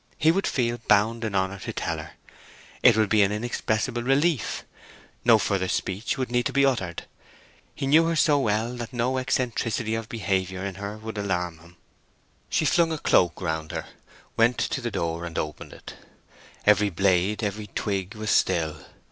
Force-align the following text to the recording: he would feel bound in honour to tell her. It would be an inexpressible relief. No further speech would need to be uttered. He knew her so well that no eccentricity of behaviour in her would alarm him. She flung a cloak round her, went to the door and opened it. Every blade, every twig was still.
he 0.17 0.31
would 0.31 0.47
feel 0.47 0.79
bound 0.87 1.23
in 1.23 1.35
honour 1.35 1.59
to 1.59 1.71
tell 1.71 1.99
her. 1.99 2.13
It 2.81 2.97
would 2.97 3.07
be 3.07 3.21
an 3.21 3.31
inexpressible 3.31 4.01
relief. 4.01 4.63
No 5.23 5.37
further 5.37 5.67
speech 5.67 6.17
would 6.17 6.31
need 6.31 6.47
to 6.47 6.51
be 6.51 6.65
uttered. 6.65 7.03
He 7.75 7.85
knew 7.85 8.05
her 8.05 8.15
so 8.15 8.39
well 8.39 8.75
that 8.77 8.93
no 8.93 9.19
eccentricity 9.19 9.93
of 9.93 10.09
behaviour 10.09 10.65
in 10.65 10.73
her 10.81 10.97
would 10.97 11.19
alarm 11.19 11.59
him. 11.59 11.75
She 12.49 12.65
flung 12.65 12.91
a 12.91 12.97
cloak 12.97 13.39
round 13.43 13.71
her, 13.73 13.85
went 14.35 14.57
to 14.57 14.81
the 14.81 14.89
door 14.89 15.23
and 15.23 15.37
opened 15.37 15.71
it. 15.71 15.93
Every 16.65 16.89
blade, 16.89 17.43
every 17.43 17.67
twig 17.67 18.15
was 18.15 18.31
still. 18.31 18.83